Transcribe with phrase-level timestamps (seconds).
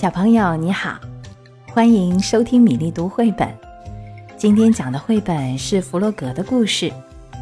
[0.00, 0.96] 小朋友你好，
[1.74, 3.52] 欢迎收听米粒读绘本。
[4.36, 6.92] 今天讲的绘本是弗洛格的故事，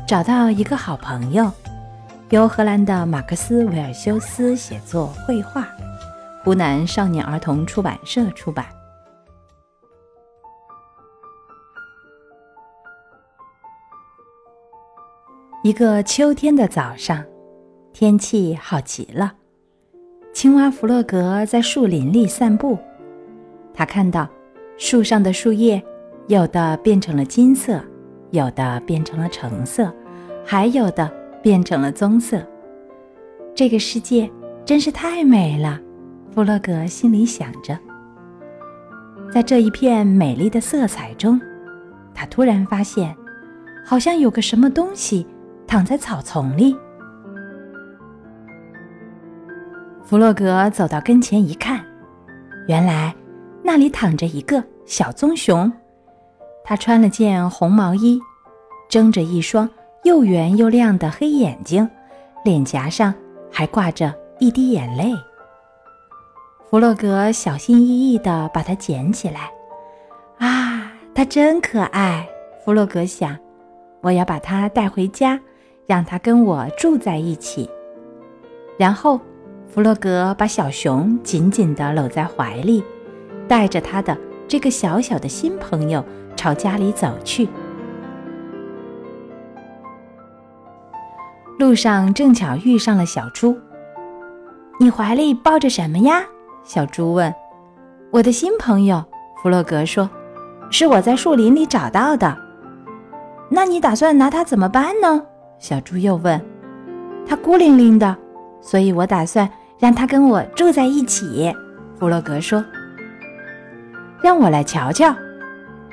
[0.09, 1.53] 找到一个好朋友，
[2.30, 5.69] 由荷兰的马克思·维尔修斯写作、绘画，
[6.42, 8.64] 湖南少年儿童出版社出版。
[15.62, 17.23] 一个秋天的早上，
[17.93, 19.34] 天气好极了。
[20.37, 22.79] 青蛙弗洛格在树林里散步，
[23.73, 24.29] 他看到
[24.77, 25.83] 树上的树叶
[26.27, 27.80] 有的变成了金色，
[28.33, 29.91] 有的变成了橙色，
[30.45, 31.10] 还有的
[31.43, 32.46] 变成了棕色。
[33.55, 34.30] 这个世界
[34.62, 35.80] 真是太美了，
[36.34, 37.74] 弗洛格心里想着。
[39.32, 41.41] 在这一片美丽的色彩中，
[42.12, 43.16] 他突然发现，
[43.82, 45.27] 好像有个什么东西
[45.66, 46.77] 躺在草丛里。
[50.09, 51.84] 弗洛格走到跟前一看，
[52.69, 53.12] 原来
[53.60, 55.71] 那里躺着一个小棕熊。
[56.62, 58.21] 它穿了件红毛衣，
[58.88, 59.68] 睁着一双
[60.04, 61.90] 又圆又亮的黑眼睛，
[62.45, 63.12] 脸颊上
[63.51, 65.12] 还挂着一滴眼泪。
[66.71, 69.50] 弗洛格小心翼翼地把它捡起来。
[70.38, 72.25] 啊，它真可爱！
[72.65, 73.37] 弗洛格想，
[74.03, 75.41] 我要把它带回家，
[75.84, 77.69] 让它跟我住在一起。
[78.78, 79.21] 然后。
[79.69, 82.82] 弗洛格把小熊紧紧地搂在怀里，
[83.47, 84.16] 带着他的
[84.48, 86.03] 这个小小的新朋友
[86.34, 87.48] 朝家里走去。
[91.59, 93.56] 路上正巧遇上了小猪。
[94.81, 96.22] “你怀里抱着什么呀？”
[96.64, 97.32] 小猪问。
[98.12, 99.04] “我的新朋友。”
[99.42, 100.09] 弗洛格说
[100.70, 102.37] ，“是我在树林里找到的。
[103.48, 105.22] ”“那你打算拿它怎么办呢？”
[105.59, 106.41] 小猪又问。
[107.26, 108.16] “它孤零零的，
[108.66, 109.48] 所以我打算。”
[109.78, 111.54] 让他跟我住在一起，
[111.98, 112.64] 弗洛格说
[114.25, 115.14] ：“让我来瞧瞧。”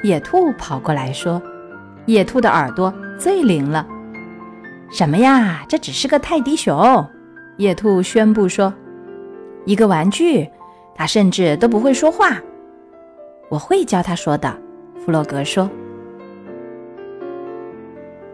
[0.04, 1.42] 野兔跑过来说
[2.08, 3.86] ：“野兔的耳朵最灵了。”
[4.90, 5.66] 什么呀？
[5.68, 7.06] 这只是个泰迪熊。
[7.58, 8.74] 野兔宣布说
[9.68, 10.50] ：“一个玩具，
[10.96, 12.42] 它甚至都不会说话。”
[13.52, 14.58] 我会教它说的，
[15.04, 15.70] 弗洛格说。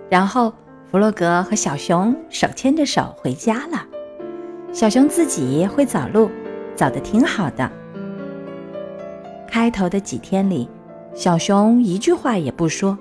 [0.10, 0.54] 然后，
[0.92, 3.89] 弗洛格和小熊手牵着手回家了。
[4.72, 6.30] 小熊自己会走路，
[6.76, 7.70] 走的挺好的。
[9.48, 10.70] 开头的几天里，
[11.14, 12.98] 小熊一句话也不说，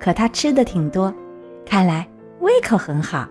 [0.00, 1.14] 可它吃的挺多，
[1.66, 2.08] 看来
[2.40, 3.28] 胃口很好。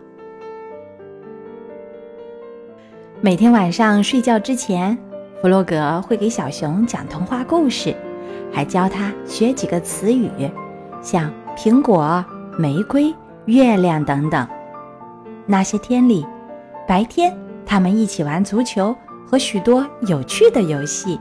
[3.21, 4.95] 每天晚上睡觉之前，
[5.41, 7.95] 弗洛格会给小熊讲童话故事，
[8.53, 10.29] 还教他学几个词语，
[11.01, 12.23] 像苹果、
[12.55, 13.11] 玫瑰、
[13.45, 14.47] 月亮等等。
[15.47, 16.23] 那些天里，
[16.87, 17.35] 白天。
[17.67, 18.95] 他们一起玩足球
[19.29, 21.19] 和许多有趣的游戏。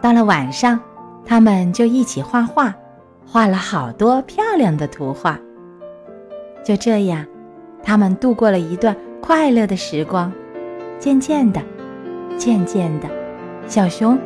[0.00, 0.80] 到了晚上，
[1.26, 2.74] 他们就一起画画，
[3.26, 5.38] 画了好多漂亮的图画。
[6.64, 7.26] 就这样，
[7.82, 10.32] 他们度过了一段快乐的时光。
[10.98, 11.60] 渐渐的，
[12.38, 13.08] 渐渐的，
[13.66, 14.18] 小熊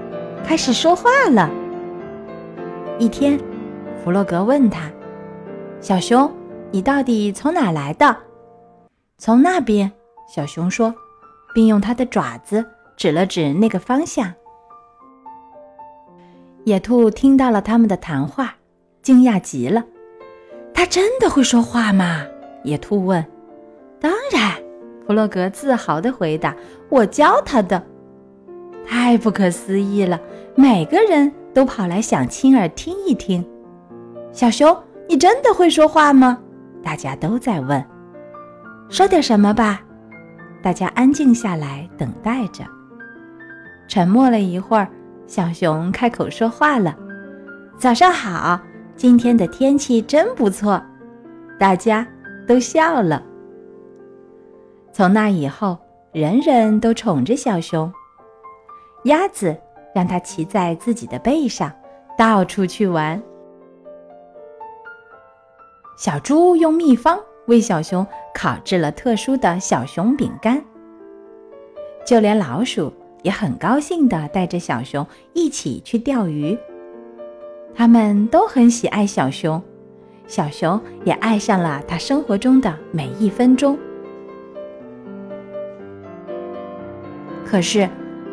[0.45, 1.51] 开始说话了。
[2.99, 3.39] 一天，
[4.03, 4.89] 弗洛格问他
[5.81, 6.31] ：“小熊，
[6.71, 8.17] 你到底从哪来的
[9.19, 9.91] ？”“从那边。”
[10.33, 10.95] 小熊说。
[11.55, 12.65] 并用它的爪子
[12.97, 14.31] 指了指那个方向。
[16.65, 18.57] 野兔听到了他们的谈话，
[19.01, 19.85] 惊讶极了。
[20.75, 22.23] 他真的会说话吗？
[22.65, 23.25] 野兔问。
[24.01, 24.53] 当然，
[25.07, 26.57] 弗洛格自豪地回答
[26.91, 27.83] ：“我教他的。”
[28.85, 30.21] 太不可思议了！
[30.57, 33.47] 每个人都跑来想亲耳听一听。
[34.33, 34.77] 小熊，
[35.09, 36.39] 你真的会说话吗？
[36.83, 37.85] 大家都在问。
[38.89, 39.84] 说点什么吧。
[40.65, 42.65] 大家安静下来，等待着。
[43.87, 44.89] 沉默了一会儿，
[45.27, 46.97] 小熊开口说话了
[47.77, 48.59] ：“早上好，
[48.97, 50.83] 今天的天气真不错。”
[51.61, 52.07] 大家
[52.49, 53.23] 都笑了。
[54.91, 55.77] 从那以后，
[56.13, 57.93] 人人都宠着小熊。
[59.05, 59.55] 鸭子
[59.95, 61.71] 让它骑在自己的背上，
[62.17, 63.23] 到处去玩。
[65.99, 67.21] 小猪用秘方。
[67.47, 70.63] 为小熊烤制了特殊的小熊饼干，
[72.07, 72.93] 就连老鼠
[73.23, 76.59] 也很高兴地带着小熊一起去钓鱼。
[77.75, 79.63] 他们都很喜爱小熊，
[80.27, 83.79] 小熊也爱上了它生活中的每一分钟。
[87.45, 87.89] 可是，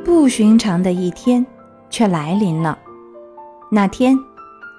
[0.05, 1.45] 不寻常的一天
[1.89, 2.77] 却来临了。
[3.69, 4.17] 那天，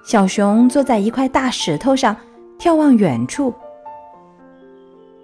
[0.03, 2.15] 小熊坐在一块大石头上，
[2.57, 3.53] 眺望远处。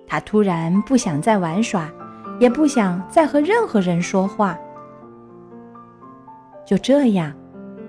[0.10, 1.88] 他突然不想再玩耍，
[2.40, 4.58] 也不想再和任何人说话。
[6.66, 7.32] 就这样，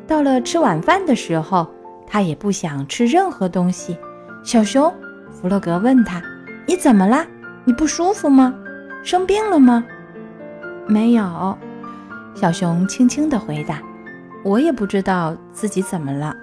[0.07, 1.67] 到了吃晚饭的时候，
[2.07, 3.97] 他也不想吃任何东西。
[4.43, 4.93] 小熊
[5.31, 6.23] 弗洛格问他
[6.69, 7.27] ：“你怎么啦？
[7.65, 8.55] 你不舒服吗？
[9.03, 9.83] 生病了吗
[10.87, 11.57] ？”“没有。”
[12.37, 13.83] 小熊轻轻地回答。
[14.45, 16.35] “我也不知道自己怎么了。”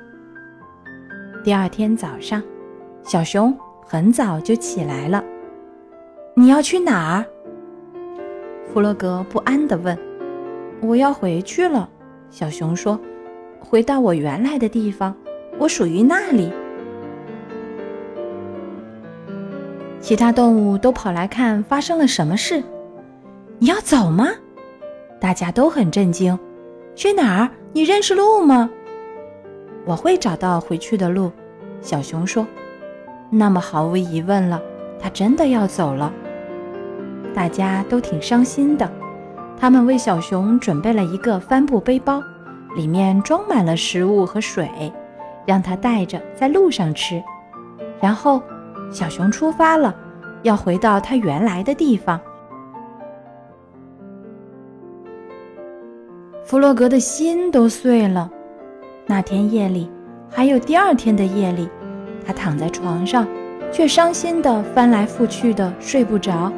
[1.44, 2.42] 第二天早上，
[3.04, 5.24] 小熊很早就起来了。
[6.40, 7.26] “你要去哪儿？”
[8.72, 9.98] 弗洛格不安地问。
[10.82, 11.90] “我要回去了。”
[12.30, 13.00] 小熊说
[13.60, 15.16] ，“回到我原来的地方，
[15.58, 16.54] 我属于那里。”
[20.00, 22.64] 其他动物都跑来看发生了什么事。
[23.58, 24.28] 你要走吗？
[25.20, 26.38] 大家都很震惊。
[26.94, 27.50] 去哪儿？
[27.74, 28.70] 你认识路吗？
[29.86, 31.32] 我会找到回去的路。
[31.82, 32.46] 小熊说。
[33.32, 34.62] 那么毫无疑问了，
[35.00, 36.14] 他真的要走了。
[37.38, 38.92] 大家都挺伤心的。
[39.56, 42.20] 他们为小熊准备了一个帆布背包，
[42.76, 44.92] 里面装满了食物和水，
[45.46, 47.24] 让他带着在路上吃。
[48.02, 48.42] 然后。
[48.90, 49.94] 小熊出发了，
[50.44, 52.18] 要回到它原来的地方。
[56.46, 58.32] 弗洛格的心都碎了。
[59.06, 59.92] 那天夜里，
[60.30, 61.68] 还有第二天的夜里，
[62.26, 63.28] 他躺在床上，
[63.74, 66.50] 却伤心的翻来覆去的睡不着。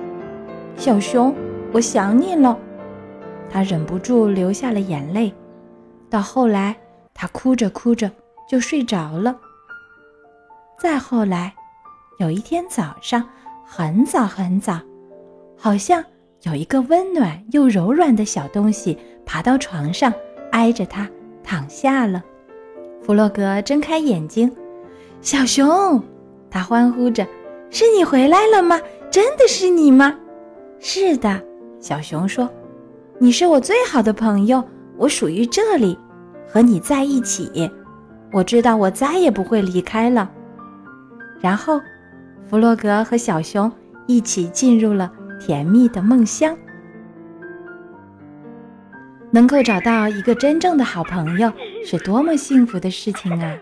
[0.79, 1.35] 小熊，
[1.73, 2.57] 我想你了。
[3.49, 5.33] 他忍不住流下了眼泪。
[6.09, 6.73] 到后来，
[7.13, 8.09] 他哭着哭着
[8.47, 9.37] 就睡着了。
[10.79, 11.53] 再后来。
[12.17, 13.25] 有一天早上，
[13.65, 14.77] 很早很早，
[15.57, 16.03] 好像
[16.43, 20.13] 有一个温暖又柔软的小东西爬到床上，
[20.51, 21.09] 挨着他
[21.41, 22.21] 躺下了。
[23.01, 24.53] 弗洛格睁开眼睛，
[25.21, 26.03] 小熊，
[26.51, 27.25] 他欢呼着
[27.71, 28.77] ：“是你回来了吗？
[29.09, 30.17] 真的是你吗
[30.79, 31.41] ？”“是的。”
[31.79, 32.49] 小熊说
[33.19, 34.63] ，“你是我最好的朋友，
[34.97, 35.97] 我属于这里，
[36.47, 37.69] 和你在一起。
[38.31, 40.29] 我知道我再也不会离开了。”
[41.39, 41.79] 然后。
[42.49, 43.71] 弗洛格和小熊
[44.07, 46.57] 一起进入了甜蜜的梦乡。
[49.29, 51.53] 能够找到一个真正的好朋友，
[51.85, 53.55] 是多么幸福的事情啊！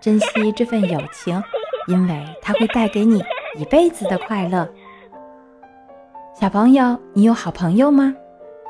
[0.00, 1.40] 珍惜这份友情，
[1.86, 3.22] 因为它会带给你
[3.56, 4.68] 一辈子的快乐。
[6.34, 8.12] 小朋友，你有好朋友吗？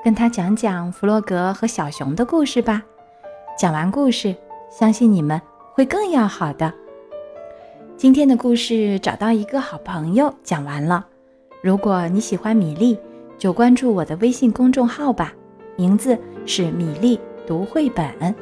[0.05, 2.83] 跟他讲讲弗洛格和小熊的故事吧。
[3.59, 4.37] 讲完故事，
[4.71, 5.41] 相信你们
[5.73, 6.71] 会更要好的。
[7.97, 11.07] 今天的故事找到一个好朋友，讲完了。
[11.63, 12.99] 如果你喜欢米粒，
[13.39, 15.33] 就关注我的微信公众号吧，
[15.75, 18.35] 名字是米粒读绘本。